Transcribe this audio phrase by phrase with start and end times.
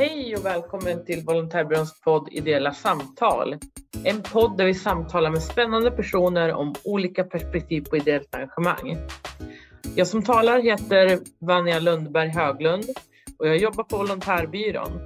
[0.00, 3.56] Hej och välkommen till Volontärbyråns podd Ideella samtal.
[4.04, 8.96] En podd där vi samtalar med spännande personer om olika perspektiv på ideellt engagemang.
[9.96, 12.84] Jag som talar heter Vanja Lundberg Höglund
[13.38, 15.00] och jag jobbar på Volontärbyrån.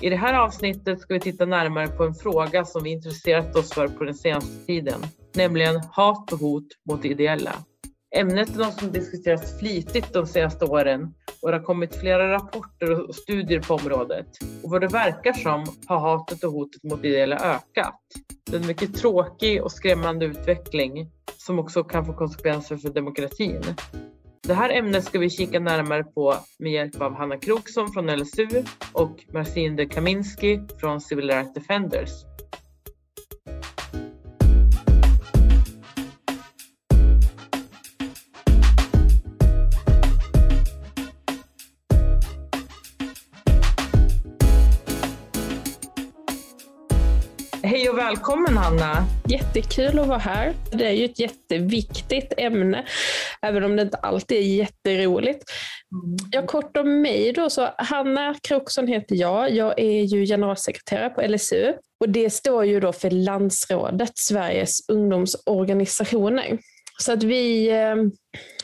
[0.00, 3.72] I det här avsnittet ska vi titta närmare på en fråga som vi intresserat oss
[3.72, 5.00] för på den senaste tiden,
[5.34, 7.52] nämligen hat och hot mot ideella.
[8.16, 13.08] Ämnet är något som diskuterats flitigt de senaste åren och det har kommit flera rapporter
[13.08, 14.26] och studier på området.
[14.62, 18.00] Och vad det verkar som har hatet och hotet mot ideella ökat.
[18.50, 23.62] Det är en mycket tråkig och skrämmande utveckling som också kan få konsekvenser för demokratin.
[24.42, 28.48] Det här ämnet ska vi kika närmare på med hjälp av Hanna Kroksson från LSU
[28.92, 32.10] och Marcin de Kaminski från Civil Rights Defenders.
[47.62, 49.06] Hej och välkommen Hanna!
[49.28, 50.54] Jättekul att vara här.
[50.72, 52.86] Det är ju ett jätteviktigt ämne,
[53.42, 55.44] även om det inte alltid är jätteroligt.
[56.30, 57.50] Ja, kort om mig då.
[57.50, 59.50] Så Hanna Kroksson heter jag.
[59.50, 66.58] Jag är ju generalsekreterare på LSU och det står ju då för Landsrådet, Sveriges ungdomsorganisationer.
[66.98, 67.96] Så att vi, eh,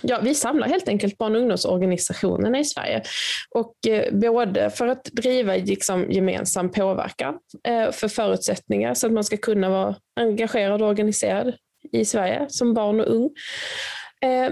[0.09, 3.03] ja, vi samlar helt enkelt barn och ungdomsorganisationerna i Sverige.
[3.51, 9.25] Och eh, både för att driva liksom, gemensam påverkan eh, för förutsättningar så att man
[9.25, 11.55] ska kunna vara engagerad och organiserad
[11.93, 13.31] i Sverige som barn och ung.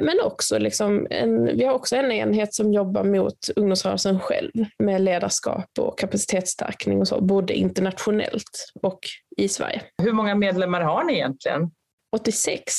[0.01, 5.01] Men också liksom en, vi har också en enhet som jobbar mot ungdomsrörelsen själv med
[5.01, 8.99] ledarskap och kapacitetsstärkning och så, både internationellt och
[9.37, 9.83] i Sverige.
[10.03, 11.71] Hur många medlemmar har ni egentligen?
[12.17, 12.73] 86.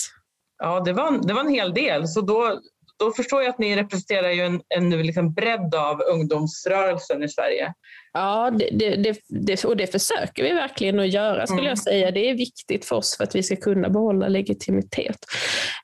[0.57, 2.07] Ja, det var, det var en hel del.
[2.07, 2.59] Så då,
[2.99, 7.73] då förstår jag att ni representerar ju en, en liksom bredd av ungdomsrörelsen i Sverige.
[8.13, 11.69] Ja, det, det, det, och det försöker vi verkligen att göra skulle mm.
[11.69, 12.11] jag säga.
[12.11, 15.17] Det är viktigt för oss för att vi ska kunna behålla legitimitet.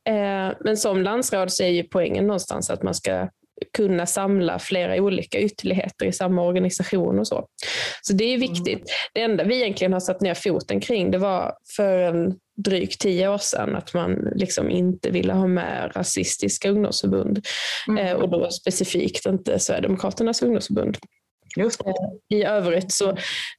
[0.09, 3.27] Eh, men som landsråd så är ju poängen någonstans att man ska
[3.77, 7.47] kunna samla flera olika ytterligheter i samma organisation och så.
[8.01, 8.67] Så det är viktigt.
[8.67, 8.85] Mm.
[9.13, 13.29] Det enda vi egentligen har satt ner foten kring det var för en drygt tio
[13.29, 17.45] år sedan att man liksom inte ville ha med rasistiska ungdomsförbund
[17.87, 18.07] mm.
[18.07, 20.97] Eh, och då specifikt inte Sverigedemokraternas ungdomsförbund.
[21.57, 21.93] Just eh,
[22.29, 23.17] I övrigt så,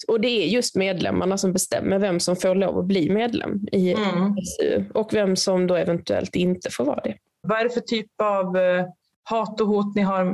[0.09, 3.93] och det är just medlemmarna som bestämmer vem som får lov att bli medlem i
[3.93, 4.35] mm.
[4.59, 7.17] SU och vem som då eventuellt inte får vara det.
[7.43, 8.87] Vad är det för typ av eh,
[9.25, 10.25] hat och hot ni har,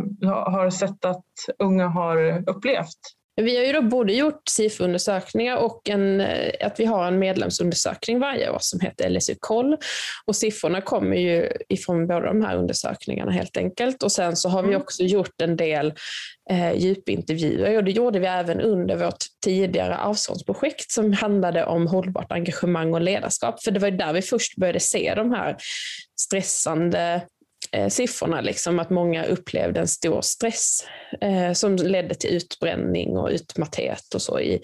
[0.50, 1.24] har sett att
[1.58, 3.17] unga har upplevt?
[3.42, 8.18] Vi har ju då både gjort SIFO-undersökningar och en, eh, att vi har en medlemsundersökning
[8.18, 9.76] varje år som heter LSU-koll.
[10.26, 14.02] Och siffrorna kommer ju ifrån båda de här undersökningarna helt enkelt.
[14.02, 14.80] Och sen så har vi mm.
[14.80, 15.92] också gjort en del
[16.50, 22.32] eh, djupintervjuer och det gjorde vi även under vårt tidigare avståndsprojekt som handlade om hållbart
[22.32, 23.62] engagemang och ledarskap.
[23.62, 25.56] För det var där vi först började se de här
[26.20, 27.22] stressande
[27.72, 30.86] eh, siffrorna, liksom, att många upplevde en stor stress
[31.20, 34.60] eh, som ledde till utbränning och utmatthet och så i,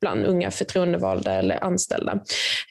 [0.00, 2.20] bland unga förtroendevalda eller anställda.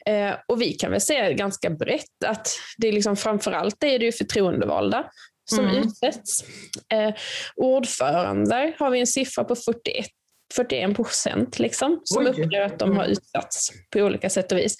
[0.06, 2.48] Eh, och vi kan väl säga ganska brett att
[2.78, 5.10] det är liksom, framförallt är det ju förtroendevalda
[5.50, 5.82] som mm.
[5.82, 6.44] utsätts.
[6.92, 7.14] Eh,
[7.56, 10.06] ordförande har vi en siffra på 41
[10.54, 13.12] 41 procent liksom, som upplever att de har mm.
[13.12, 14.76] utsatts på olika sätt och vis.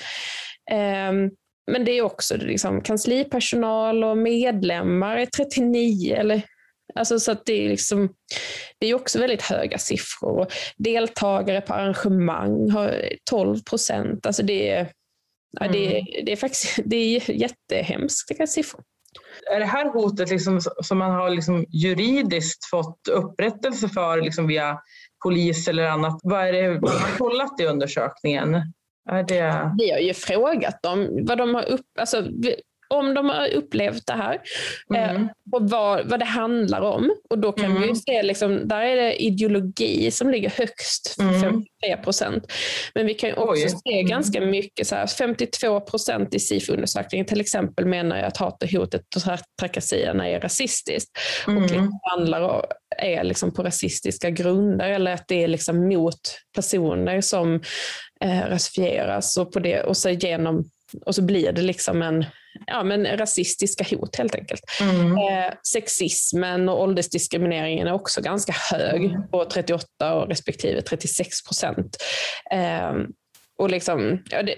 [1.10, 1.30] Um,
[1.68, 6.42] men det är också liksom, kanslipersonal och medlemmar 39 eller
[6.94, 8.08] Alltså så att det, är liksom,
[8.78, 10.46] det är också väldigt höga siffror.
[10.76, 14.26] Deltagare på arrangemang har 12 procent.
[14.26, 14.92] Alltså det, är,
[15.60, 15.72] mm.
[15.72, 18.82] det, det är faktiskt det är jättehemska siffror.
[19.54, 24.78] Är det här hotet liksom, som man har liksom juridiskt fått upprättelse för liksom via
[25.24, 26.20] polis eller annat?
[26.22, 28.72] Vad är det man har kollat i undersökningen?
[29.28, 29.70] Det...
[29.78, 32.24] Vi har ju frågat dem vad de har upp, alltså,
[32.88, 34.40] om de har upplevt det här
[34.94, 35.16] mm.
[35.16, 37.16] eh, och vad, vad det handlar om.
[37.30, 37.82] Och då kan mm.
[37.82, 41.40] vi se, liksom, där är det ideologi som ligger högst, mm.
[41.40, 42.52] 53 procent.
[42.94, 43.68] Men vi kan också Oj.
[43.68, 48.70] se ganska mycket, så här, 52 procent i SIFO-undersökningen till exempel menar att hat och
[48.72, 49.22] hotet och
[49.60, 51.10] trakasserierna är rasistiskt.
[51.46, 51.62] Och mm.
[51.62, 52.66] liksom handlar
[52.98, 56.20] är liksom på rasistiska grunder eller att det är liksom mot
[56.56, 57.60] personer som
[58.20, 60.70] eh, rasifieras och, på det, och, så genom,
[61.06, 62.24] och så blir det liksom en
[62.66, 64.60] ja, men rasistiska hot helt enkelt.
[64.80, 65.18] Mm.
[65.18, 69.28] Eh, sexismen och åldersdiskrimineringen är också ganska hög mm.
[69.30, 71.96] på 38 och respektive 36 procent.
[72.52, 72.92] Eh,
[73.58, 74.54] och liksom, ja, det,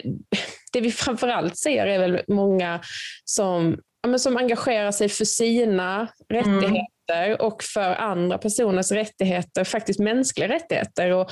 [0.72, 2.80] det vi framförallt ser är väl många
[3.24, 7.36] som ja, som engagerar sig för sina rättigheter mm.
[7.40, 11.10] och för andra personers rättigheter, faktiskt mänskliga rättigheter.
[11.10, 11.30] Och,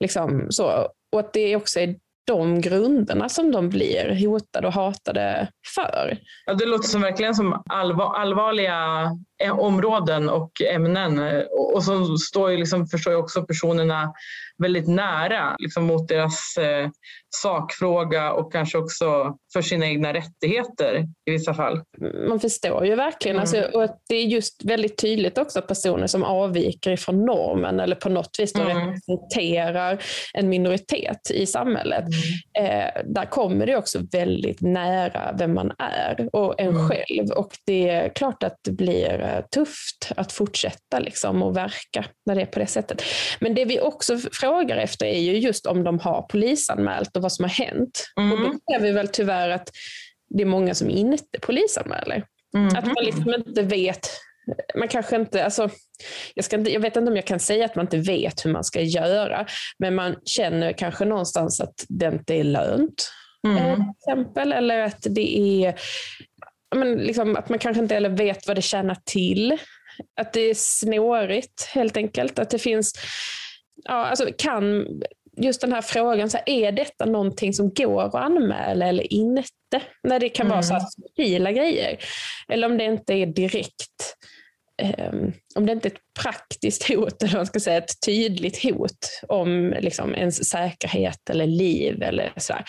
[0.00, 1.94] liksom så och att det också är
[2.28, 6.18] de grunderna som de blir hotade och hatade för.
[6.46, 9.10] Ja, det låter som verkligen som allvar, allvarliga
[9.52, 11.42] områden och ämnen
[11.74, 14.12] och som står ju liksom, förstår jag också personerna
[14.62, 16.88] väldigt nära liksom mot deras eh,
[17.30, 21.82] sakfråga och kanske också för sina egna rättigheter i vissa fall.
[22.28, 23.36] Man förstår ju verkligen.
[23.36, 23.40] Mm.
[23.40, 27.96] Alltså, och det är just väldigt tydligt också att personer som avviker ifrån normen eller
[27.96, 28.68] på något vis mm.
[28.68, 30.02] representerar
[30.34, 32.04] en minoritet i samhället.
[32.56, 32.70] Mm.
[32.70, 36.88] Eh, där kommer det också väldigt nära vem man är och en mm.
[36.88, 37.30] själv.
[37.30, 42.34] Och det är klart att det blir eh, tufft att fortsätta liksom och verka när
[42.34, 43.02] det är på det sättet.
[43.40, 47.32] Men det vi också frågar efter är ju just om de har polisanmält och vad
[47.32, 48.04] som har hänt.
[48.20, 48.32] Mm.
[48.32, 49.70] Och då ser vi väl tyvärr att
[50.30, 52.24] det är många som inte polisanmäler.
[52.56, 52.68] Mm.
[52.76, 54.10] Att man liksom inte vet
[54.74, 55.70] man kanske inte, alltså,
[56.34, 58.52] jag, ska inte, jag vet inte om jag kan säga att man inte vet hur
[58.52, 59.46] man ska göra,
[59.78, 63.10] men man känner kanske någonstans att det inte är lönt.
[63.46, 63.56] Mm.
[63.56, 65.80] Eh, till exempel, eller att det är
[66.76, 69.58] men liksom, att man kanske inte heller vet vad det tjänar till.
[70.20, 72.38] Att det är snårigt helt enkelt.
[72.38, 72.92] Att det finns,
[73.84, 74.86] ja, alltså kan
[75.36, 79.82] just den här frågan, så här, är detta någonting som går att anmäla eller inte?
[80.02, 80.54] När det kan mm.
[80.54, 80.88] vara så här mm.
[80.90, 81.98] subtila grejer.
[82.48, 84.16] Eller om det inte är direkt,
[85.54, 89.74] om det inte är ett praktiskt hot, eller man ska säga ett tydligt hot om
[89.80, 92.64] liksom, ens säkerhet eller liv eller så här,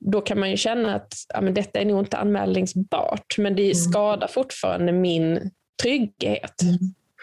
[0.00, 3.62] då kan man ju känna att ja, men detta är nog inte anmälningsbart, men det
[3.62, 3.74] mm.
[3.74, 5.50] skadar fortfarande min
[5.82, 6.62] trygghet.
[6.62, 6.78] Mm.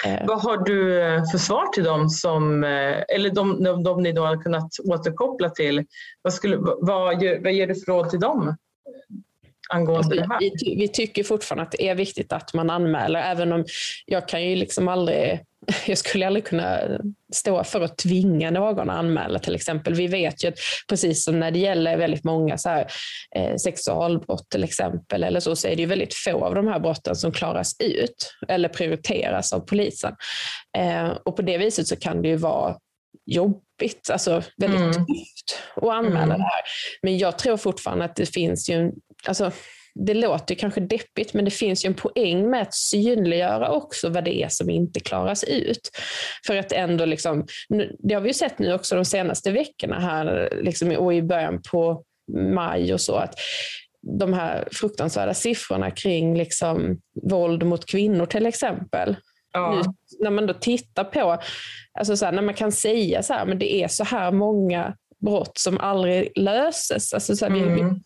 [0.06, 0.28] Eh.
[0.28, 4.12] Vad har du eh, för svar till dem som, eh, eller de, de, de ni
[4.12, 5.86] då har kunnat återkoppla till?
[6.22, 8.56] Vad, skulle, vad, ger, vad ger du för råd till dem?
[9.72, 10.40] Angående alltså, det här?
[10.40, 13.66] Vi, vi, tycker fortfarande att det är viktigt att man anmäler, även om
[14.06, 15.40] jag kan ju liksom aldrig
[15.86, 16.80] jag skulle aldrig kunna
[17.34, 19.94] stå för att tvinga någon att anmäla till exempel.
[19.94, 20.58] Vi vet ju att
[20.90, 22.88] precis som när det gäller väldigt många så här,
[23.36, 26.80] eh, sexualbrott till exempel, eller så, så är det ju väldigt få av de här
[26.80, 30.16] brotten som klaras ut eller prioriteras av polisen.
[30.78, 32.76] Eh, och på det viset så kan det ju vara
[33.26, 34.94] jobbigt, alltså väldigt mm.
[34.94, 36.38] tufft att anmäla mm.
[36.38, 36.62] det här.
[37.02, 38.92] Men jag tror fortfarande att det finns ju,
[39.28, 39.52] alltså,
[39.96, 44.24] det låter kanske deppigt, men det finns ju en poäng med att synliggöra också vad
[44.24, 45.90] det är som inte klaras ut.
[46.48, 47.46] För att ändå, liksom,
[48.00, 51.62] det har vi ju sett nu också de senaste veckorna här liksom, och i början
[51.72, 52.04] på
[52.54, 53.36] maj och så, att
[54.20, 59.16] de här fruktansvärda siffrorna kring liksom, våld mot kvinnor till exempel.
[59.54, 59.72] Ja.
[59.76, 61.38] Nu, när man då tittar på,
[62.00, 64.96] alltså så här, när man kan säga så här, men det är så här många
[65.22, 67.14] brott som aldrig löses.
[67.14, 67.76] Alltså så här, mm.
[67.76, 68.02] vi,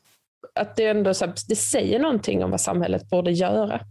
[0.60, 3.82] att det ändå så här, det säger någonting om vad samhället borde göra.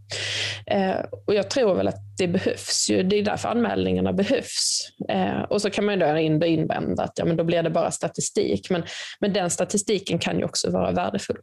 [0.66, 0.96] Eh,
[1.26, 4.88] och jag tror väl att det behövs ju, det är därför anmälningarna behövs.
[5.08, 6.16] Eh, och så kan man då
[6.46, 8.84] invända att ja, men då blir det bara statistik, men,
[9.20, 11.38] men den statistiken kan ju också vara värdefull.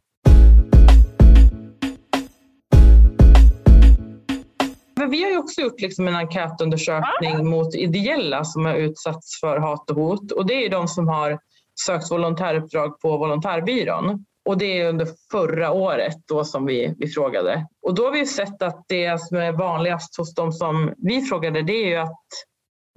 [5.06, 7.42] Vi har ju också gjort liksom en enkätundersökning ah.
[7.42, 11.38] mot ideella som har utsatts för hat och hot och det är de som har
[11.86, 14.24] sökt volontäruppdrag på volontärbyrån.
[14.44, 17.66] Och det är under förra året då som vi, vi frågade.
[17.82, 21.62] Och då har vi sett att det som är vanligast hos de som vi frågade
[21.62, 22.26] det är ju att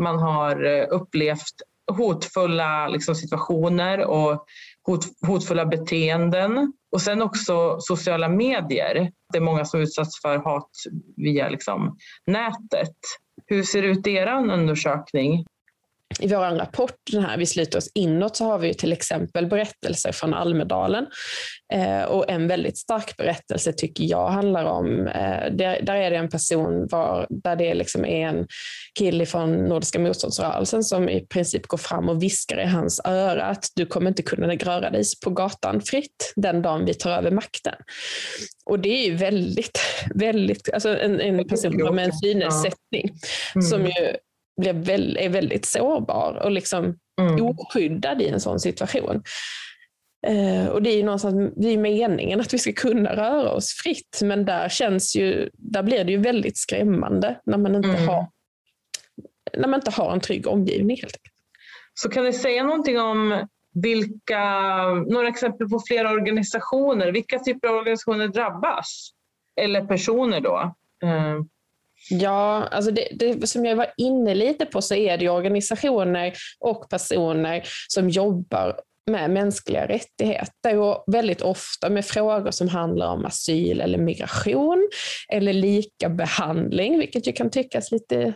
[0.03, 1.53] man har eh, upplevt
[1.91, 4.45] hotfulla liksom, situationer och
[4.85, 6.73] hot, hotfulla beteenden.
[6.91, 9.11] Och sen också sociala medier.
[9.31, 10.69] Det är många som utsatts för hat
[11.17, 12.95] via liksom, nätet.
[13.47, 15.45] Hur ser det ut i er undersökning?
[16.19, 20.11] I vår rapport, den här Vi sluter oss inåt, så har vi till exempel berättelser
[20.11, 21.05] från Almedalen.
[21.73, 26.17] Eh, och en väldigt stark berättelse tycker jag handlar om, eh, där, där, är det
[26.17, 28.47] en person var, där det liksom är en
[28.99, 33.65] kille från Nordiska motståndsrörelsen som i princip går fram och viskar i hans öra att
[33.75, 37.75] du kommer inte kunna röra dig på gatan fritt den dagen vi tar över makten.
[38.65, 39.79] Och det är ju väldigt,
[40.15, 43.09] väldigt, alltså en, en person med en synnedsättning
[43.55, 43.67] mm.
[43.67, 44.17] som ju
[44.57, 47.45] blir väl, är väldigt sårbar och liksom mm.
[47.45, 49.23] oskyddad i en sån situation.
[50.27, 53.73] Eh, och det är ju någonstans det är meningen att vi ska kunna röra oss
[53.83, 58.07] fritt, men där, känns ju, där blir det ju väldigt skrämmande när man inte, mm.
[58.07, 58.27] har,
[59.57, 60.97] när man inte har en trygg omgivning.
[60.97, 61.33] Helt enkelt.
[61.93, 64.39] Så kan du säga någonting om vilka,
[64.89, 69.11] några exempel på flera organisationer, vilka typer av organisationer drabbas?
[69.61, 70.75] Eller personer då?
[71.03, 71.41] Eh.
[72.09, 76.89] Ja, alltså det, det, som jag var inne lite på så är det organisationer och
[76.89, 78.75] personer som jobbar
[79.11, 84.89] med mänskliga rättigheter och väldigt ofta med frågor som handlar om asyl eller migration
[85.29, 88.33] eller lika behandling, vilket ju kan tyckas lite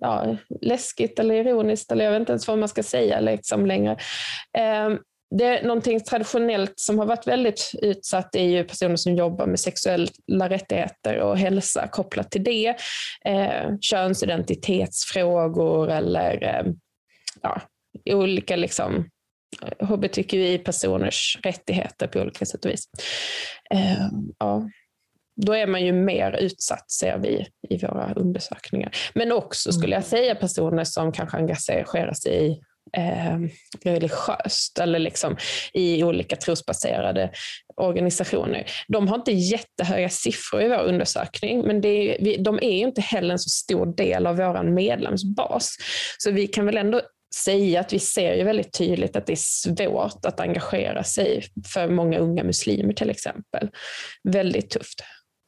[0.00, 3.96] ja, läskigt eller ironiskt, eller jag vet inte ens vad man ska säga liksom längre.
[4.58, 4.98] Ehm,
[5.32, 9.60] Eh, det någonting traditionellt som har varit väldigt utsatt är ju personer som jobbar med
[9.60, 12.76] sexuella rättigheter och hälsa kopplat till det.
[13.24, 16.72] Eh, könsidentitetsfrågor eller eh,
[17.42, 17.60] ja,
[18.10, 19.08] olika liksom,
[19.80, 22.84] hbtqi-personers rättigheter på olika sätt och vis.
[23.74, 24.08] Eh,
[24.38, 24.68] ja,
[25.36, 28.90] då är man ju mer utsatt, ser vi i våra undersökningar.
[29.14, 32.60] Men också, skulle jag säga, personer som kanske engagerar sig i
[32.96, 33.38] eh,
[33.84, 35.36] religiöst eller liksom
[35.72, 37.30] i olika trosbaserade
[37.76, 38.66] organisationer.
[38.88, 43.00] De har inte jättehöga siffror i vår undersökning, men det är, vi, de är inte
[43.00, 45.76] heller en så stor del av vår medlemsbas.
[46.18, 47.00] Så vi kan väl ändå
[47.34, 51.88] säga att vi ser ju väldigt tydligt att det är svårt att engagera sig för
[51.88, 53.70] många unga muslimer till exempel.
[54.24, 55.00] Väldigt tufft.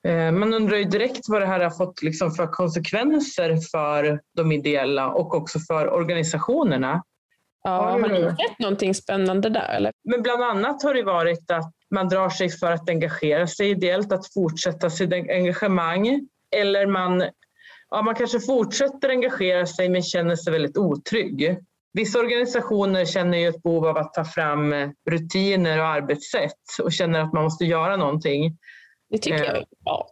[0.09, 4.53] Eh, man undrar ju direkt vad det här har fått liksom för konsekvenser för de
[4.53, 7.03] ideella och också för organisationerna.
[7.63, 9.69] Ja, har, ni sett någonting spännande där?
[9.69, 9.93] Eller?
[10.05, 14.13] Men bland annat har det varit att man drar sig för att engagera sig ideellt,
[14.13, 16.29] att fortsätta sitt engagemang.
[16.57, 17.25] Eller man,
[17.91, 21.59] ja, man kanske fortsätter engagera sig men känner sig väldigt otrygg.
[21.93, 24.75] Vissa organisationer känner ju ett behov av att ta fram
[25.11, 28.59] rutiner och arbetssätt och känner att man måste göra någonting.
[29.11, 30.07] Det tycker jag är bra.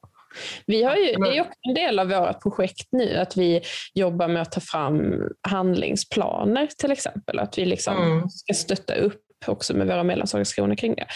[0.66, 3.62] Vi har ju, det är också en del av vårt projekt nu att vi
[3.94, 7.38] jobbar med att ta fram handlingsplaner till exempel.
[7.38, 8.28] Att vi liksom mm.
[8.28, 11.06] ska stötta upp också med våra medlemsorganisationer kring det.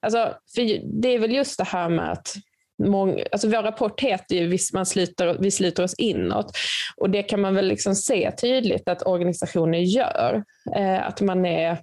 [0.00, 2.34] Alltså, för det är väl just det här med att
[2.82, 6.56] Många, alltså vår rapport heter ju man sluter, Vi sluter oss inåt
[6.96, 10.44] och det kan man väl liksom se tydligt att organisationer gör.
[10.76, 11.78] Eh, att man är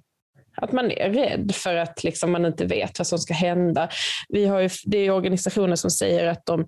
[0.56, 3.88] att man är rädd för att liksom man inte vet vad som ska hända.
[4.28, 6.60] Vi har ju, det är organisationer som säger att de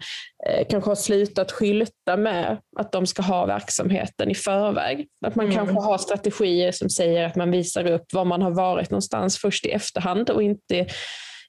[0.49, 5.07] eh, kanske har slutat skylta med att de ska ha verksamheten i förväg.
[5.27, 5.57] Att man mm.
[5.57, 9.67] kanske har strategier som säger att man visar upp var man har varit någonstans först
[9.67, 10.87] i efterhand och inte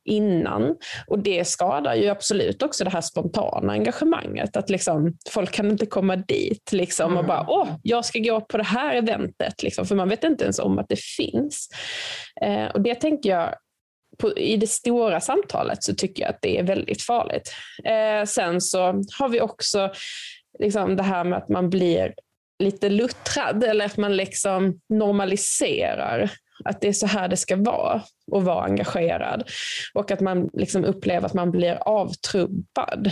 [0.06, 0.76] innan.
[1.08, 4.58] Och det skadar ju absolut också det här spontana engagemanget.
[4.58, 7.18] Att liksom, folk kan inte komma dit liksom, mm.
[7.18, 9.64] och bara, åh, jag ska gå på det här eventet.
[9.64, 11.70] Liksom, för man vet inte ens om att det finns.
[12.42, 13.56] Eh, och det tänker jag,
[14.18, 17.54] på, i det stora samtalet så tycker jag att det är väldigt farligt.
[17.84, 18.80] Eh, sen så
[19.20, 19.92] har vi också
[20.60, 22.14] liksom, det här med att man blir
[22.64, 26.32] lite luttrad eller att man liksom normaliserar
[26.64, 29.44] att det är så här det ska vara och vara engagerad.
[29.94, 33.12] Och att man liksom upplever att man blir avtrubbad.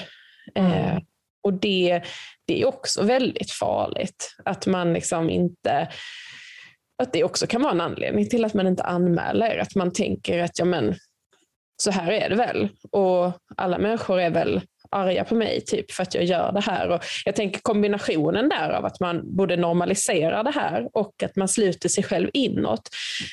[0.55, 0.71] Mm.
[0.71, 0.97] Eh,
[1.43, 2.01] och det,
[2.47, 4.35] det är också väldigt farligt.
[4.45, 5.87] Att man liksom inte
[7.03, 9.57] att det också kan vara en anledning till att man inte anmäler.
[9.57, 10.95] Att man tänker att ja, men,
[11.81, 12.69] så här är det väl.
[12.91, 14.61] Och alla människor är väl
[14.93, 16.89] arga på mig typ för att jag gör det här.
[16.89, 21.47] Och jag tänker kombinationen där av att man både normaliserar det här och att man
[21.47, 22.89] sluter sig själv inåt.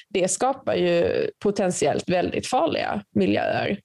[0.09, 3.79] Det skapar ju potentiellt väldigt farliga miljöer.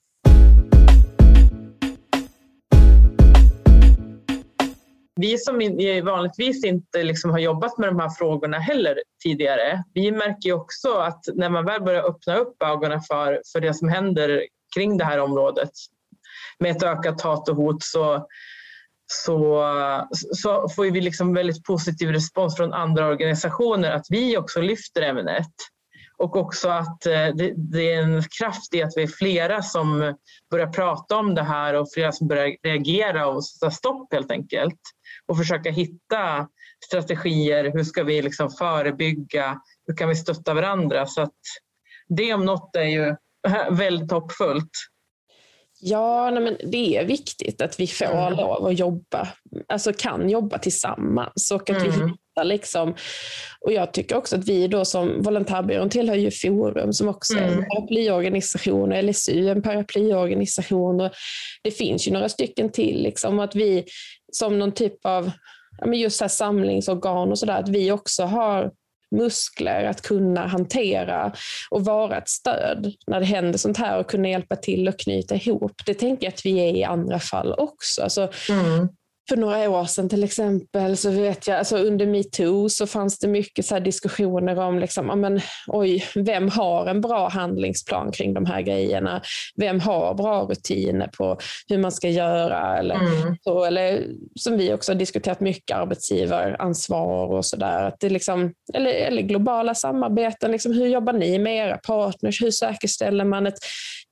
[5.22, 5.56] Vi som
[6.04, 11.26] vanligtvis inte liksom har jobbat med de här frågorna heller tidigare, vi märker också att
[11.34, 14.44] när man väl börjar öppna upp ögonen för, för det som händer
[14.76, 15.72] kring det här området
[16.60, 18.28] med ett ökat hat och hot så,
[19.08, 25.02] så, så får vi liksom väldigt positiv respons från andra organisationer att vi också lyfter
[25.02, 25.54] ämnet.
[26.18, 30.16] Och också att eh, det, det, är en kraft i att vi är flera som
[30.52, 34.80] börjar prata om det här och flera som börjar reagera och sätta stopp helt enkelt.
[35.28, 36.48] Och försöka hitta
[36.86, 37.72] strategier.
[37.74, 39.62] Hur ska vi liksom förebygga?
[39.88, 41.06] Hur kan vi stötta varandra?
[41.06, 41.40] Så att
[42.08, 43.16] det om något är ju
[43.72, 44.72] väldigt hoppfullt.
[45.88, 48.34] Ja, nej, men det är viktigt att vi får mm.
[48.34, 49.28] lov att jobba,
[49.68, 51.84] alltså kan jobba tillsammans och att mm.
[51.84, 52.96] vi hittar liksom,
[53.60, 57.44] och jag tycker också att vi då som volontärbyrån tillhör ju Forum som också mm.
[57.44, 57.70] är en mm.
[57.70, 61.12] paraplyorganisation och LSU en paraplyorganisation och
[61.64, 63.86] det finns ju några stycken till liksom att vi
[64.32, 65.32] som någon typ av
[65.94, 68.72] just här samlingsorgan och sådär, att vi också har
[69.16, 71.34] muskler att kunna hantera
[71.72, 75.36] och vara ett stöd när det händer sånt här och kunna hjälpa till och knyta
[75.36, 75.82] ihop.
[75.86, 78.04] Det tänker jag att vi är i andra fall också.
[78.04, 78.90] Alltså, mm
[79.30, 83.28] för några år sedan till exempel, så vet jag, alltså under metoo så fanns det
[83.28, 88.62] mycket så diskussioner om, liksom, amen, oj, vem har en bra handlingsplan kring de här
[88.62, 89.22] grejerna?
[89.56, 92.78] Vem har bra rutiner på hur man ska göra?
[92.78, 93.38] Eller, mm.
[93.42, 94.04] så, eller
[94.36, 97.94] som vi också har diskuterat mycket, arbetsgivaransvar och sådär.
[98.02, 102.42] Liksom, eller, eller globala samarbeten, liksom, hur jobbar ni med era partners?
[102.42, 103.58] Hur säkerställer man ett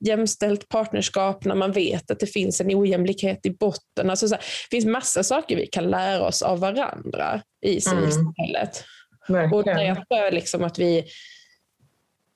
[0.00, 4.10] jämställt partnerskap när man vet att det finns en ojämlikhet i botten?
[4.10, 8.84] Alltså, så här, det finns massa saker vi kan lära oss av varandra i civilsamhället.
[9.28, 9.52] Mm.
[9.52, 11.04] Och jag tror liksom att vi,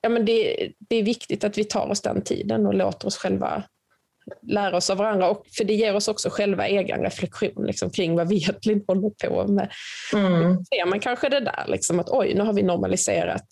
[0.01, 3.17] ja, men det, det är viktigt att vi tar oss den tiden och låter oss
[3.17, 3.63] själva
[4.41, 5.29] lära oss av varandra.
[5.29, 9.09] Och, för det ger oss också själva egen reflektion liksom, kring vad vi egentligen håller
[9.09, 9.71] på med.
[10.13, 10.65] Mm.
[10.65, 13.47] ser man kanske det där, liksom, att oj, nu har vi normaliserat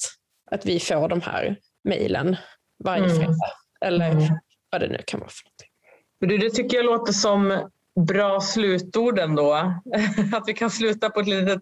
[0.51, 2.35] att vi får de här mejlen
[2.83, 3.15] varje mm.
[3.15, 3.51] fredag.
[3.85, 4.39] Eller mm.
[4.71, 6.43] vad det nu kan vara för någonting.
[6.43, 7.69] Det tycker jag låter som
[8.05, 9.53] bra slutord ändå.
[10.33, 11.59] att vi kan sluta på ett lite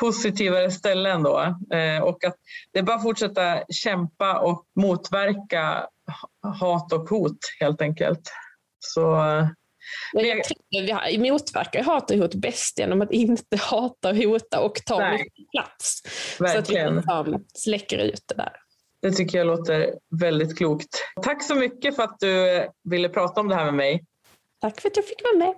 [0.00, 1.40] positivare ställe ändå.
[1.74, 2.36] Eh, och att
[2.72, 5.86] det är bara att fortsätta kämpa och motverka
[6.58, 8.32] hat och hot helt enkelt.
[8.78, 9.00] Så
[10.12, 14.74] jag tror vi motverkar hat och hot bäst genom att inte hata och hota och
[14.86, 16.02] ta mycket plats.
[16.40, 17.02] Verkligen.
[17.02, 18.52] Så att vi liksom släcker ut det där.
[19.02, 20.88] Det tycker jag låter väldigt klokt.
[21.22, 24.04] Tack så mycket för att du ville prata om det här med mig.
[24.60, 25.54] Tack för att jag fick vara med.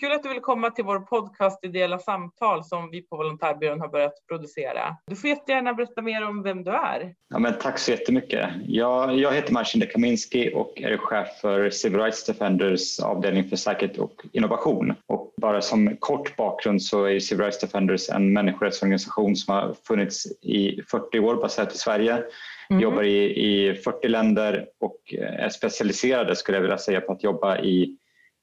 [0.00, 3.88] Kul att du vill komma till vår podcast Ideella samtal som vi på Volontärbyrån har
[3.88, 4.96] börjat producera.
[5.06, 7.14] Du får jättegärna berätta mer om vem du är.
[7.28, 8.50] Ja, men tack så jättemycket.
[8.66, 13.98] Jag, jag heter Marcin Kaminski och är chef för Civil Rights Defenders avdelning för säkerhet
[13.98, 14.94] och innovation.
[15.40, 20.82] Bara som kort bakgrund så är Civil Rights Defenders en människorättsorganisation som har funnits i
[20.90, 22.22] 40 år baserat i Sverige
[22.70, 22.82] Mm.
[22.82, 27.58] Jobbar i, i 40 länder och är specialiserade skulle jag vilja säga på att jobba
[27.58, 27.96] i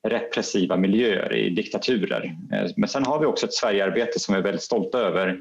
[0.07, 2.35] repressiva miljöer, i diktaturer.
[2.53, 5.39] Eh, men sen har vi också ett Sverigearbete som vi är väldigt stolta över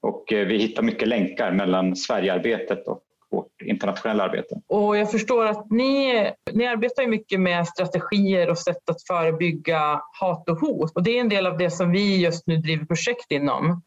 [0.00, 4.54] och eh, vi hittar mycket länkar mellan Sverigearbetet och vårt internationella arbete.
[4.68, 10.48] Och jag förstår att ni, ni arbetar mycket med strategier och sätt att förebygga hat
[10.48, 13.30] och hot och det är en del av det som vi just nu driver projekt
[13.30, 13.82] inom.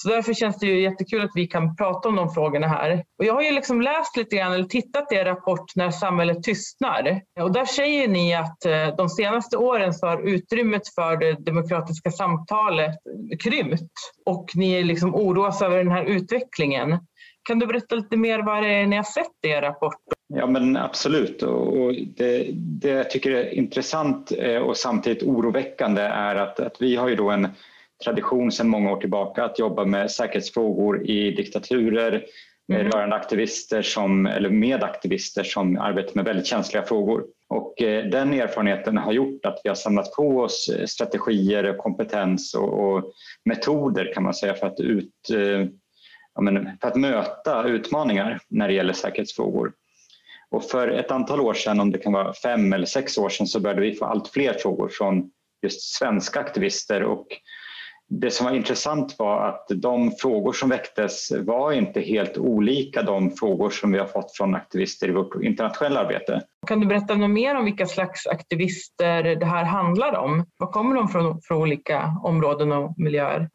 [0.00, 3.04] Så därför känns det ju jättekul att vi kan prata om de frågorna här.
[3.18, 6.42] Och jag har ju liksom läst lite grann, eller tittat i er rapport När samhället
[6.42, 7.22] tystnar.
[7.40, 12.10] Och där säger ni att eh, de senaste åren så har utrymmet för det demokratiska
[12.10, 12.96] samtalet
[13.42, 13.92] krympt
[14.26, 16.98] och ni liksom oroas över den här utvecklingen.
[17.48, 19.96] Kan du berätta lite mer vad det är ni har sett i er rapport?
[20.34, 26.36] Ja men absolut och det, det jag tycker är intressant eh, och samtidigt oroväckande är
[26.36, 27.48] att, att vi har ju då en
[28.04, 32.24] tradition sedan många år tillbaka att jobba med säkerhetsfrågor i diktaturer
[32.72, 32.90] mm.
[32.90, 37.24] rörande aktivister som, eller med aktivister som arbetar med väldigt känsliga frågor.
[37.48, 42.54] Och eh, den erfarenheten har gjort att vi har samlat på oss eh, strategier, kompetens
[42.54, 43.12] och, och
[43.44, 45.12] metoder kan man säga för att, ut,
[46.40, 49.72] men, för att möta utmaningar när det gäller säkerhetsfrågor.
[50.50, 53.46] Och för ett antal år sedan, om det kan vara fem eller sex år sedan,
[53.46, 55.30] så började vi få allt fler frågor från
[55.62, 57.26] just svenska aktivister och
[58.10, 63.30] det som var intressant var att de frågor som väcktes var inte helt olika de
[63.30, 66.42] frågor som vi har fått från aktivister i vårt internationella arbete.
[66.66, 70.46] Kan du berätta något mer om vilka slags aktivister det här handlar om?
[70.58, 73.48] Var kommer de från, för olika områden och miljöer?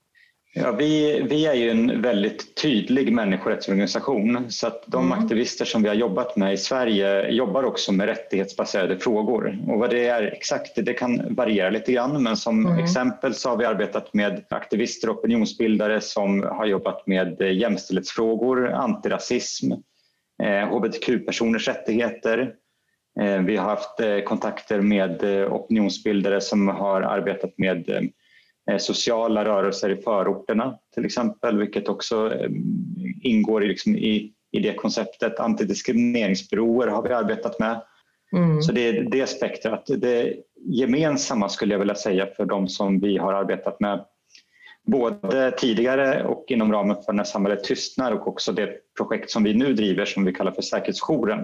[0.56, 5.20] Ja, vi, vi är ju en väldigt tydlig människorättsorganisation så att de mm.
[5.20, 9.60] aktivister som vi har jobbat med i Sverige jobbar också med rättighetsbaserade frågor.
[9.68, 12.84] Och vad det är exakt, det kan variera lite grann men som mm.
[12.84, 19.72] exempel så har vi arbetat med aktivister och opinionsbildare som har jobbat med jämställdhetsfrågor, antirasism,
[20.44, 22.54] eh, hbtq-personers rättigheter.
[23.22, 28.12] Eh, vi har haft eh, kontakter med eh, opinionsbildare som har arbetat med
[28.80, 32.50] sociala rörelser i förorterna till exempel, vilket också eh,
[33.22, 35.40] ingår i, liksom i, i det konceptet.
[35.40, 37.82] Antidiskrimineringsbyråer har vi arbetat med.
[38.36, 38.62] Mm.
[38.62, 39.86] Så det är det spektrat.
[39.98, 44.06] Det gemensamma skulle jag vilja säga för de som vi har arbetat med
[44.86, 49.54] både tidigare och inom ramen för När samhället tystnar och också det projekt som vi
[49.54, 51.40] nu driver som vi kallar för Säkerhetsjouren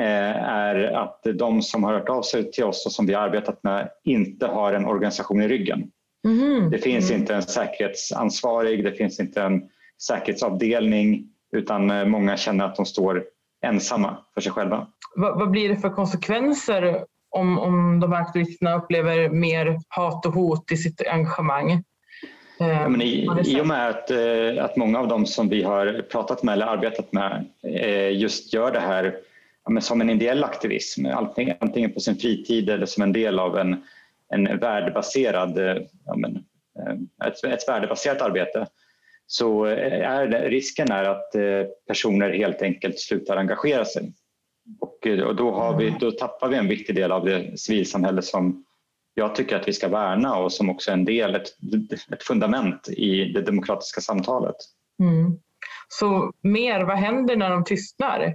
[0.00, 3.22] eh, är att de som har hört av sig till oss och som vi har
[3.22, 5.90] arbetat med inte har en organisation i ryggen.
[6.24, 6.70] Mm.
[6.70, 7.20] Det finns mm.
[7.20, 9.62] inte en säkerhetsansvarig, det finns inte en
[10.02, 13.24] säkerhetsavdelning utan eh, många känner att de står
[13.64, 14.86] ensamma för sig själva.
[15.16, 20.32] Vad, vad blir det för konsekvenser om, om de här aktivisterna upplever mer hat och
[20.32, 21.82] hot i sitt engagemang?
[22.58, 26.06] Ja, men i, I och med att, eh, att många av dem som vi har
[26.10, 29.16] pratat med eller arbetat med eh, just gör det här
[29.68, 31.06] ja, som en ideell aktivism,
[31.60, 33.82] antingen på sin fritid eller som en del av en,
[34.32, 35.58] en värdebaserad,
[36.06, 36.44] ja, men,
[37.24, 38.66] ett, ett värdebaserat arbete
[39.26, 41.32] så är det, risken är att
[41.88, 44.12] personer helt enkelt slutar engagera sig.
[44.80, 48.64] Och, och då, har vi, då tappar vi en viktig del av det civilsamhälle som
[49.14, 51.48] jag tycker att vi ska värna och som också är en del, ett,
[52.12, 54.56] ett fundament i det demokratiska samtalet.
[55.00, 55.38] Mm.
[55.88, 58.34] Så mer, vad händer när de tystnar?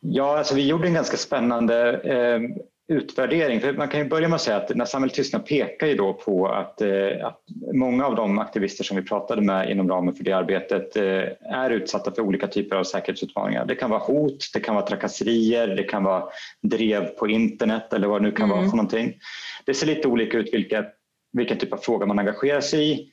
[0.00, 2.40] Ja, alltså vi gjorde en ganska spännande eh,
[2.88, 3.60] utvärdering.
[3.60, 6.12] För man kan ju börja med att säga att när samhället tystnar pekar ju då
[6.12, 7.40] på att, eh, att
[7.74, 11.70] många av de aktivister som vi pratade med inom ramen för det arbetet eh, är
[11.70, 13.66] utsatta för olika typer av säkerhetsutmaningar.
[13.66, 16.24] Det kan vara hot, det kan vara trakasserier, det kan vara
[16.62, 18.56] drev på internet eller vad det nu kan mm.
[18.56, 19.14] vara för någonting.
[19.64, 20.84] Det ser lite olika ut vilka,
[21.32, 23.12] vilken typ av fråga man engagerar sig i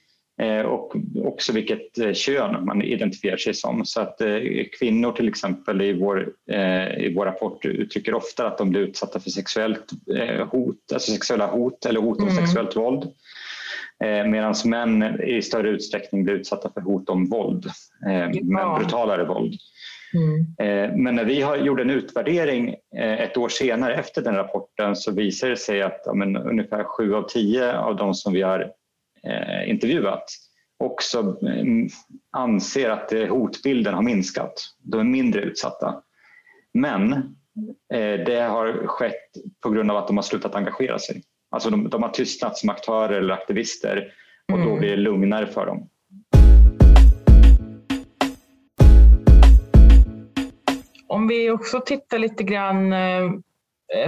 [0.65, 3.85] och också vilket eh, kön man identifierar sig som.
[3.85, 4.37] Så att eh,
[4.79, 6.29] kvinnor till exempel i vår,
[6.97, 9.91] i vår rapport uttrycker ofta att de blir utsatta för sexuellt
[10.51, 12.45] hot, alltså sexuella hot eller hot om mm.
[12.45, 13.03] sexuellt våld.
[14.25, 17.65] Medan män i större utsträckning blir utsatta för hot om våld,
[18.43, 19.53] men brutalare våld.
[20.13, 21.03] Mm.
[21.03, 22.75] Men när vi har, gjorde en utvärdering
[23.19, 27.15] ett år senare efter den rapporten så visade det sig att ja, men, ungefär sju
[27.15, 28.71] av tio av de som vi har
[29.27, 30.25] eh, intervjuat
[30.77, 31.65] också eh,
[32.31, 34.53] anser att hotbilden har minskat.
[34.77, 36.01] De är mindre utsatta.
[36.73, 37.13] Men
[37.93, 39.31] eh, det har skett
[39.61, 41.23] på grund av att de har slutat engagera sig.
[41.51, 44.13] Alltså de, de har tystnat som aktörer eller aktivister
[44.51, 44.79] och då mm.
[44.79, 45.89] blir det lugnare för dem.
[51.07, 53.31] Om vi också tittar lite grann eh, Eh,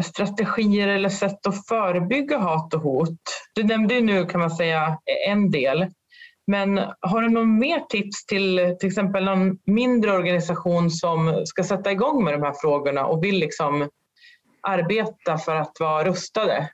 [0.03, 3.19] strategier eller sätt att förebygga hat och hot?
[3.55, 5.85] Du nämnde ju nu kan man säga en del.
[6.47, 11.91] Men har du någon mer tips till till exempel någon mindre organisation som ska sätta
[11.91, 13.89] igång med de här frågorna och vill liksom
[14.61, 16.69] arbeta för att vara rustade?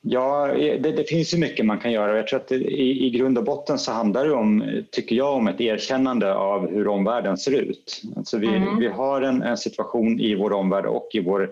[0.00, 2.16] Ja, det, det finns ju mycket man kan göra.
[2.16, 5.34] Jag tror att det, i, i grund och botten så handlar det om, tycker jag,
[5.34, 8.02] om ett erkännande av hur omvärlden ser ut.
[8.16, 8.78] Alltså vi, mm.
[8.78, 11.50] vi har en, en situation i vår omvärld och i vår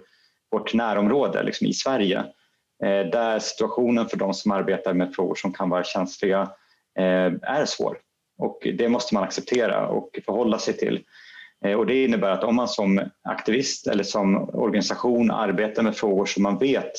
[0.51, 2.19] vårt närområde liksom i Sverige
[2.85, 6.41] eh, där situationen för de som arbetar med frågor som kan vara känsliga
[6.99, 7.99] eh, är svår.
[8.39, 11.05] Och det måste man acceptera och förhålla sig till.
[11.65, 16.27] Eh, och det innebär att om man som aktivist eller som organisation arbetar med frågor
[16.27, 16.93] som man vet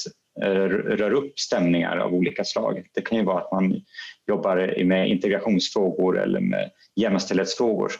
[0.43, 2.83] eh, rör upp stämningar av olika slag.
[2.93, 3.81] Det kan ju vara att man
[4.27, 7.91] jobbar med integrationsfrågor eller med jämställdhetsfrågor,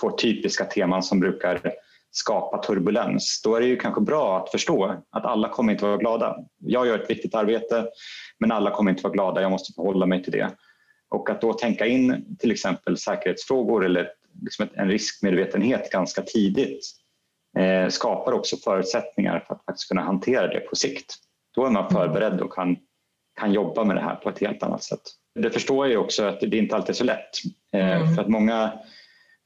[0.00, 1.60] två typiska teman som brukar
[2.16, 5.96] skapa turbulens, då är det ju kanske bra att förstå att alla kommer inte vara
[5.96, 6.36] glada.
[6.58, 7.86] Jag gör ett viktigt arbete,
[8.38, 9.42] men alla kommer inte vara glada.
[9.42, 10.50] Jag måste förhålla mig till det.
[11.10, 14.08] Och att då tänka in till exempel säkerhetsfrågor eller
[14.42, 16.86] liksom en riskmedvetenhet ganska tidigt
[17.58, 21.14] eh, skapar också förutsättningar för att faktiskt kunna hantera det på sikt.
[21.54, 22.76] Då är man förberedd och kan,
[23.40, 25.02] kan jobba med det här på ett helt annat sätt.
[25.40, 27.30] Det förstår jag också att det inte alltid är så lätt.
[27.72, 28.14] Eh, mm.
[28.14, 28.72] För att många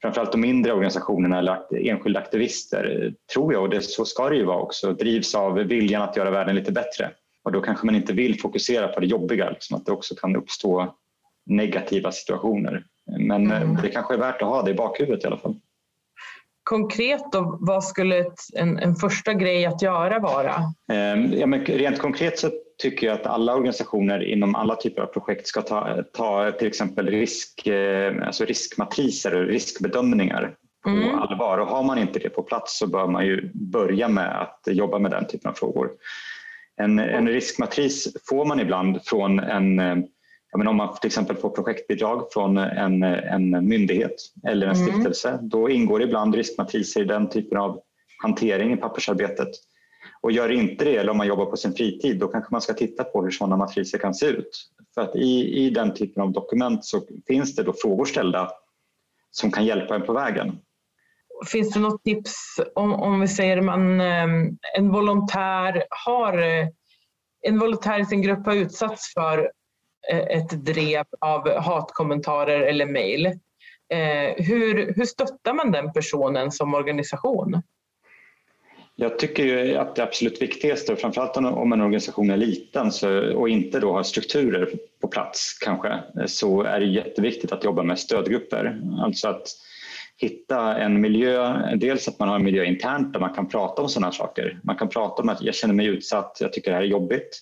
[0.01, 4.45] framförallt de mindre organisationerna eller enskilda aktivister, tror jag, och det, så ska det ju
[4.45, 7.11] vara också, drivs av viljan att göra världen lite bättre.
[7.43, 10.35] Och då kanske man inte vill fokusera på det jobbiga, liksom, att det också kan
[10.35, 10.95] uppstå
[11.45, 12.83] negativa situationer.
[13.19, 13.77] Men mm.
[13.81, 15.55] det kanske är värt att ha det i bakhuvudet i alla fall.
[16.63, 20.55] Konkret då, vad skulle ett, en, en första grej att göra vara?
[20.91, 25.05] Eh, ja, men rent konkret så tycker jag att alla organisationer inom alla typer av
[25.05, 31.19] projekt ska ta, ta till exempel risk, eh, alltså riskmatriser och riskbedömningar på mm.
[31.19, 31.57] allvar.
[31.57, 34.99] Och har man inte det på plats så bör man ju börja med att jobba
[34.99, 35.89] med den typen av frågor.
[36.81, 39.97] En, en riskmatris får man ibland från en eh,
[40.53, 44.15] om man till exempel får projektbidrag från en, en myndighet
[44.47, 44.87] eller en mm.
[44.87, 47.81] stiftelse, då ingår ibland riskmatriser i den typen av
[48.23, 49.49] hantering i pappersarbetet.
[50.21, 52.73] Och gör inte det, eller om man jobbar på sin fritid, då kanske man ska
[52.73, 54.69] titta på hur sådana matriser kan se ut.
[54.93, 58.51] För att i, i den typen av dokument så finns det då frågor ställda
[59.31, 60.59] som kan hjälpa en på vägen.
[61.45, 66.67] Finns det något tips om, om vi säger man ehm, en volontär har eh,
[67.41, 69.51] en volontär i sin grupp har utsatts för
[70.11, 73.25] eh, ett drev av hatkommentarer eller mejl.
[73.93, 77.61] Eh, hur, hur stöttar man den personen som organisation?
[79.01, 83.49] Jag tycker ju att det absolut viktigaste, framförallt om en organisation är liten så, och
[83.49, 84.69] inte då har strukturer
[85.01, 88.81] på plats kanske, så är det jätteviktigt att jobba med stödgrupper.
[89.03, 89.47] Alltså att
[90.17, 93.89] hitta en miljö, dels att man har en miljö internt där man kan prata om
[93.89, 94.59] sådana här saker.
[94.63, 97.39] Man kan prata om att jag känner mig utsatt, jag tycker det här är jobbigt.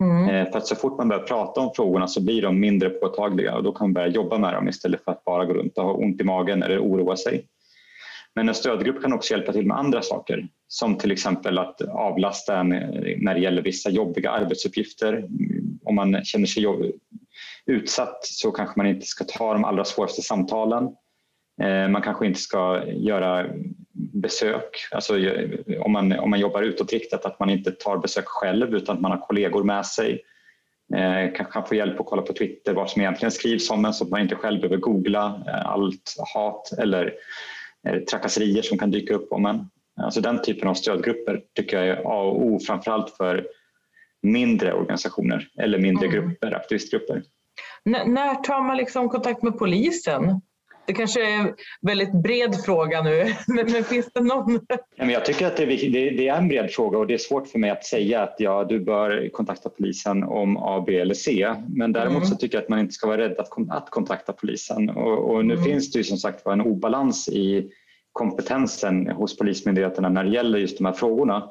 [0.00, 0.28] Mm.
[0.28, 3.56] Eh, för att så fort man börjar prata om frågorna så blir de mindre påtagliga
[3.56, 5.84] och då kan man börja jobba med dem istället för att bara gå runt och
[5.84, 7.44] ha ont i magen eller oroa sig.
[8.34, 12.56] Men en stödgrupp kan också hjälpa till med andra saker som till exempel att avlasta
[12.56, 12.68] en
[13.18, 15.28] när det gäller vissa jobbiga arbetsuppgifter.
[15.84, 16.66] Om man känner sig
[17.66, 20.84] utsatt så kanske man inte ska ta de allra svåraste samtalen.
[21.62, 23.46] Eh, man kanske inte ska göra
[23.92, 25.14] besök, alltså
[25.80, 29.10] om man, om man jobbar utåtriktat, att man inte tar besök själv utan att man
[29.10, 30.22] har kollegor med sig.
[30.94, 33.94] Eh, kanske kan få hjälp att kolla på Twitter vad som egentligen skrivs om en
[33.94, 37.14] så att man inte själv behöver googla eh, allt hat eller
[38.10, 39.70] trakasserier som kan dyka upp om en.
[40.02, 43.46] Alltså den typen av stödgrupper tycker jag är A och O framförallt för
[44.22, 46.20] mindre organisationer eller mindre mm.
[46.20, 47.22] grupper, aktivistgrupper.
[47.84, 50.40] N när tar man liksom kontakt med polisen?
[50.90, 54.60] Det kanske är en väldigt bred fråga nu, men, men finns det någon?
[54.96, 57.58] Jag tycker att det är, det är, en bred fråga och det är svårt för
[57.58, 61.54] mig att säga att ja, du bör kontakta polisen om A, B eller C.
[61.68, 62.28] Men däremot mm.
[62.28, 64.90] så tycker jag att man inte ska vara rädd att, att kontakta polisen.
[64.90, 65.64] Och, och nu mm.
[65.64, 67.70] finns det ju som sagt en obalans i
[68.12, 71.50] kompetensen hos Polismyndigheterna när det gäller just de här frågorna.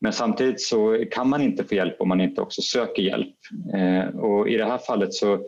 [0.00, 3.36] Men samtidigt så kan man inte få hjälp om man inte också söker hjälp.
[3.74, 5.38] Eh, och I det här fallet så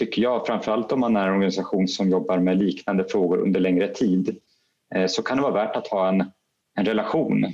[0.00, 3.88] tycker jag, framförallt om man är en organisation som jobbar med liknande frågor under längre
[3.88, 4.36] tid,
[4.94, 6.24] eh, så kan det vara värt att ha en,
[6.78, 7.46] en relation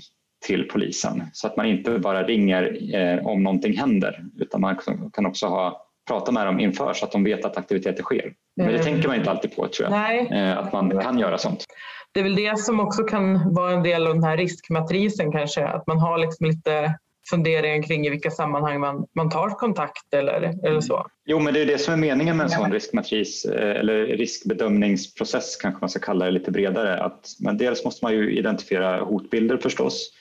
[0.46, 4.76] till polisen så att man inte bara ringer eh, om någonting händer utan man
[5.12, 8.32] kan också ha, prata med dem inför så att de vet att aktiviteter sker.
[8.56, 8.84] Men det mm.
[8.84, 10.28] tänker man inte alltid på tror jag, Nej.
[10.32, 11.64] Eh, att man kan göra sånt.
[12.12, 15.66] Det är väl det som också kan vara en del av den här riskmatrisen kanske,
[15.66, 16.98] att man har liksom lite
[17.30, 21.06] funderingar kring i vilka sammanhang man, man tar kontakt eller, eller så.
[21.24, 25.56] Jo, men det är det som är meningen med en sån riskmatris eh, eller riskbedömningsprocess
[25.56, 27.02] kanske man ska kalla det lite bredare.
[27.02, 30.12] Att, men dels måste man ju identifiera hotbilder förstås.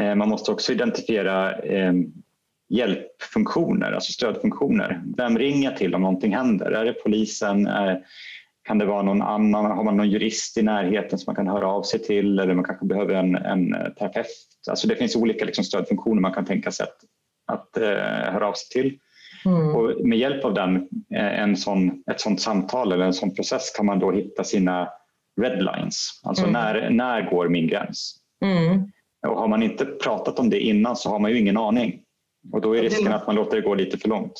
[0.00, 1.92] Eh, man måste också identifiera eh,
[2.68, 5.02] hjälpfunktioner, alltså stödfunktioner.
[5.16, 6.70] Vem ringer till om någonting händer?
[6.70, 7.66] Är det polisen?
[7.66, 8.00] Är,
[8.64, 9.64] kan det vara någon annan?
[9.64, 12.64] Har man någon jurist i närheten som man kan höra av sig till eller man
[12.64, 14.26] kanske behöver en, en terapeut?
[14.68, 16.98] Alltså det finns olika liksom stödfunktioner man kan tänka sig att,
[17.52, 18.98] att uh, höra av sig till.
[19.44, 19.76] Mm.
[19.76, 20.76] Och med hjälp av den,
[21.14, 24.88] eh, en sån, ett sånt samtal eller en sån process kan man då hitta sina
[25.40, 26.20] redlines.
[26.22, 26.52] Alltså mm.
[26.52, 28.14] när, när går min gräns?
[28.44, 28.92] Mm.
[29.26, 32.00] Och har man inte pratat om det innan så har man ju ingen aning.
[32.52, 34.32] Och då är risken att man låter det gå lite för långt.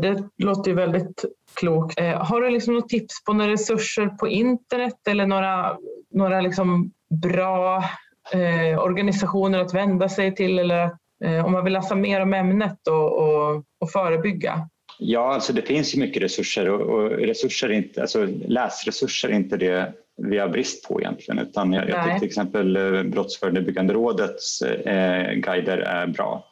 [0.00, 2.00] Det låter ju väldigt klokt.
[2.00, 5.76] Eh, har du liksom något tips på några resurser på internet eller några,
[6.10, 7.84] några liksom bra
[8.32, 10.90] eh, organisationer att vända sig till eller
[11.24, 14.68] eh, om man vill läsa mer om ämnet och, och, och förebygga?
[14.98, 19.56] Ja, alltså det finns ju mycket resurser och, och resurser inte, alltså läsresurser är inte
[19.56, 24.62] det vi har brist på egentligen utan jag, jag tycker till exempel eh, Brottsförebyggande rådets
[24.62, 26.44] eh, guider är bra.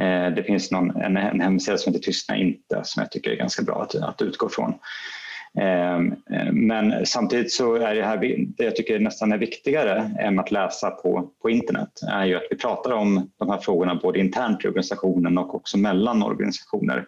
[0.00, 3.36] Eh, det finns någon, en, en hemsida som heter Tystna inte som jag tycker är
[3.36, 4.74] ganska bra att, att utgå från.
[5.58, 8.16] Ehm, eh, men samtidigt så är det här,
[8.56, 12.46] det jag tycker nästan är viktigare än att läsa på, på internet är ju att
[12.50, 17.06] vi pratar om de här frågorna både internt i organisationen och också mellan organisationer.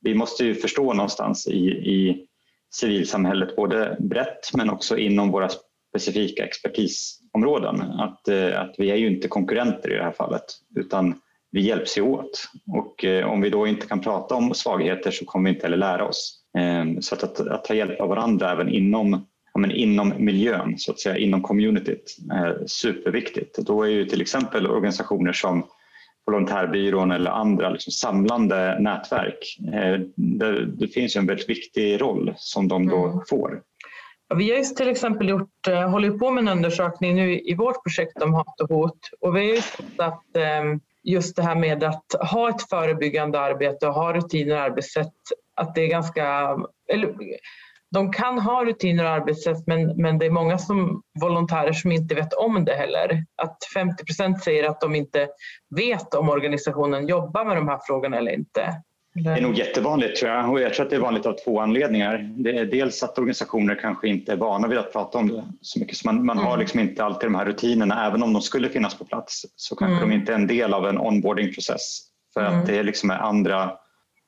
[0.00, 2.26] Vi måste ju förstå någonstans i, i
[2.74, 5.48] civilsamhället, både brett men också inom våra
[5.90, 10.44] specifika expertisområden, att, eh, att vi är ju inte konkurrenter i det här fallet
[10.76, 15.10] utan vi hjälps ju åt och eh, om vi då inte kan prata om svagheter
[15.10, 16.37] så kommer vi inte heller lära oss.
[16.58, 20.78] Ehm, så att, att, att ta hjälp av varandra även inom, ja, men inom miljön,
[20.78, 23.58] så att säga, inom communityt är superviktigt.
[23.58, 25.66] Då är ju till exempel organisationer som
[26.26, 29.58] Volontärbyrån eller andra liksom samlande nätverk.
[29.74, 33.20] Eh, det, det finns en väldigt viktig roll som de då mm.
[33.28, 33.62] får.
[34.36, 38.22] Vi har till exempel gjort, eh, håller på med en undersökning nu i vårt projekt
[38.22, 41.84] om hat och hot och vi har ju sett att ehm, just det här med
[41.84, 45.14] att ha ett förebyggande arbete och ha rutiner och arbetssätt,
[45.58, 46.56] att det är ganska...
[46.92, 47.14] Eller,
[47.90, 52.14] de kan ha rutiner och arbetssätt men, men det är många som volontärer som inte
[52.14, 53.24] vet om det heller.
[53.42, 55.28] Att 50 procent säger att de inte
[55.76, 58.82] vet om organisationen jobbar med de här frågorna eller inte.
[59.14, 61.60] Det är nog jättevanligt tror jag och jag tror att det är vanligt av två
[61.60, 62.18] anledningar.
[62.36, 65.80] Det är dels att organisationer kanske inte är vana vid att prata om det så
[65.80, 66.50] mycket så man, man mm.
[66.50, 69.76] har liksom inte alltid de här rutinerna även om de skulle finnas på plats så
[69.76, 70.08] kanske mm.
[70.08, 72.00] de inte är en del av en onboardingprocess
[72.34, 72.58] för mm.
[72.58, 73.70] att det liksom är andra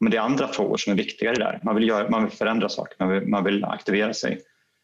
[0.01, 1.61] men det är andra frågor som är viktigare där.
[1.63, 4.41] Man vill, göra, man vill förändra saker, man vill, man vill aktivera sig.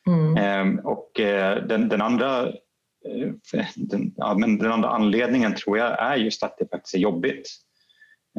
[0.07, 0.37] Mm.
[0.37, 6.01] Ehm, och eh, den, den andra eh, den, ja, men den andra anledningen tror jag
[6.01, 7.51] är just att det faktiskt är jobbigt.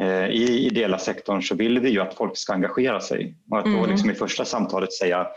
[0.01, 3.65] Eh, I ideella sektorn så vill vi ju att folk ska engagera sig och att
[3.65, 3.89] då mm.
[3.89, 5.27] liksom i första samtalet säga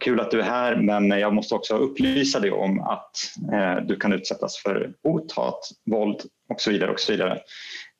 [0.00, 3.16] Kul att du är här men jag måste också upplysa dig om att
[3.52, 6.20] eh, du kan utsättas för hot, hat, våld
[6.52, 6.90] och så vidare.
[6.90, 7.40] Och så vidare.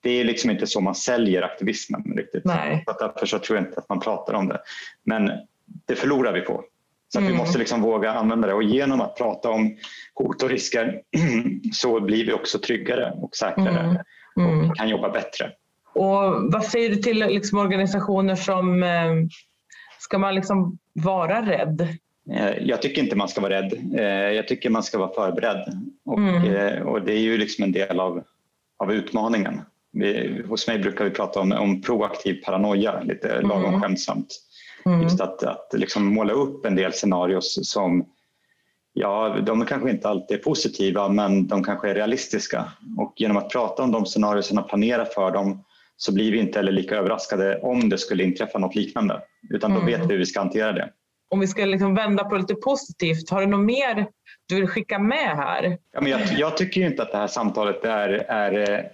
[0.02, 2.44] Det är liksom inte så man säljer aktivismen riktigt.
[2.44, 2.84] Nej.
[2.86, 4.60] Så därför så tror jag inte att man pratar om det.
[5.04, 5.30] Men
[5.86, 6.64] det förlorar vi på.
[7.12, 9.76] Så att vi måste liksom våga använda det och genom att prata om
[10.14, 11.02] hot och risker
[11.72, 14.04] så blir vi också tryggare och säkrare
[14.36, 14.70] mm.
[14.70, 15.52] och kan jobba bättre.
[15.94, 19.14] Och vad säger du till liksom organisationer som, eh,
[19.98, 21.80] ska man liksom vara rädd?
[22.32, 23.72] Eh, jag tycker inte man ska vara rädd.
[23.98, 25.78] Eh, jag tycker man ska vara förberedd.
[26.04, 26.86] Och, mm.
[26.86, 28.22] och det är ju liksom en del av,
[28.78, 29.60] av utmaningen.
[29.92, 33.48] Vi, hos mig brukar vi prata om, om proaktiv paranoia, lite mm.
[33.48, 34.26] lagom skämtsamt.
[34.86, 35.02] Mm.
[35.02, 38.06] Just att, att liksom måla upp en del scenarios som
[38.92, 42.64] Ja, de kanske inte alltid är positiva men de kanske är realistiska.
[42.98, 45.64] Och genom att prata om de scenarierna och planera för dem
[45.96, 49.22] så blir vi inte heller lika överraskade om det skulle inträffa något liknande.
[49.50, 49.86] Utan då mm.
[49.86, 50.90] vet vi hur vi ska hantera det.
[51.30, 54.06] Om vi ska liksom vända på lite positivt, har du något mer
[54.48, 55.78] du vill skicka med här?
[55.92, 58.90] Ja, men jag, jag tycker inte att det här samtalet är, är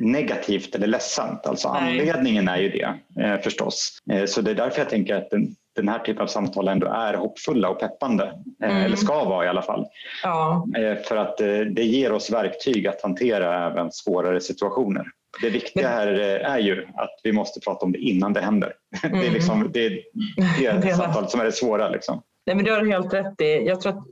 [0.00, 1.46] negativt eller ledsamt.
[1.46, 3.98] Alltså anledningen är ju det eh, förstås.
[4.12, 6.86] Eh, så det är därför jag tänker att den, den här typen av samtal ändå
[6.86, 8.24] är hoppfulla och peppande.
[8.62, 8.84] Eh, mm.
[8.84, 9.86] Eller ska vara i alla fall.
[10.22, 10.66] Ja.
[10.76, 15.06] Eh, för att eh, det ger oss verktyg att hantera även svårare situationer.
[15.42, 18.72] Det viktiga här är ju att vi måste prata om det innan det händer.
[19.04, 19.18] Mm.
[19.20, 19.34] Det är, mm.
[19.34, 21.88] liksom, det, är det samtalet som är det svåra.
[21.88, 22.22] Liksom.
[22.46, 23.66] Nej, men det har du helt rätt i.
[23.66, 24.04] Jag tror att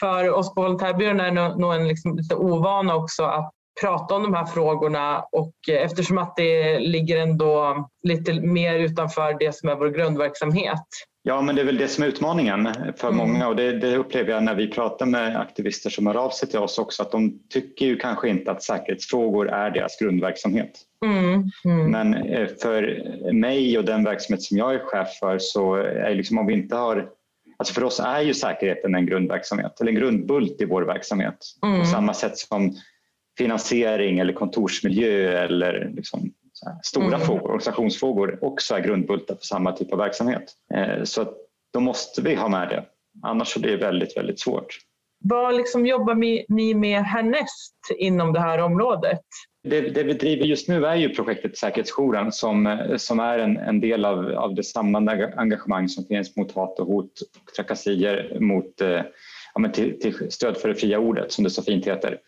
[0.00, 4.22] för oss på Volontärbyrån är det nog en liksom lite ovana också att prata om
[4.22, 9.74] de här frågorna och eftersom att det ligger ändå lite mer utanför det som är
[9.74, 10.84] vår grundverksamhet.
[11.22, 13.16] Ja, men det är väl det som är utmaningen för mm.
[13.18, 16.48] många och det, det, upplever jag när vi pratar med aktivister som hör av sig
[16.48, 20.72] till oss också att de tycker ju kanske inte att säkerhetsfrågor är deras grundverksamhet.
[21.04, 21.44] Mm.
[21.64, 21.90] Mm.
[21.90, 26.38] Men eh, för mig och den verksamhet som jag är chef för så är liksom
[26.38, 27.08] om vi inte har
[27.58, 31.38] Alltså för oss är ju säkerheten en grundverksamhet eller en grundbult i vår verksamhet.
[31.60, 31.84] På mm.
[31.84, 32.76] samma sätt som
[33.38, 36.32] finansiering eller kontorsmiljö eller liksom
[36.82, 37.20] stora mm.
[37.20, 40.52] frågor, organisationsfrågor också är grundbultar för samma typ av verksamhet.
[40.74, 41.26] Eh, så
[41.72, 42.84] då måste vi ha med det.
[43.22, 44.78] Annars så blir det väldigt, väldigt svårt.
[45.24, 46.14] Vad liksom jobbar
[46.54, 49.20] ni med härnäst inom det här området?
[49.68, 53.80] Det, det vi driver just nu är ju projektet Säkerhetsjouren som, som är en, en
[53.80, 58.80] del av, av det samlade engagemang som finns mot hat och hot och trakasserier mot,
[58.80, 59.00] eh,
[59.54, 62.18] ja, till, till stöd för det fria ordet som det så fint heter.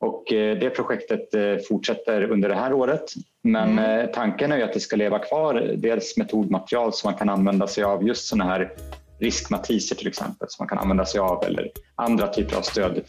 [0.00, 3.12] Och eh, det projektet eh, fortsätter under det här året.
[3.42, 4.00] Men mm.
[4.00, 7.84] Eh, tanken är att det ska leva kvar dels metodmaterial som man kan använda sig
[7.84, 8.72] av, just sådana här
[9.20, 13.02] riskmatriser till exempel som man kan använda sig av eller andra typer av stöd.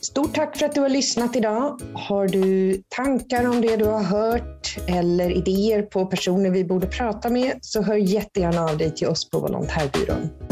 [0.00, 1.80] Stort tack för att du har lyssnat idag.
[1.94, 7.30] Har du tankar om det du har hört eller idéer på personer vi borde prata
[7.30, 10.45] med så hör jättegärna av dig till oss på Volontärbyrån.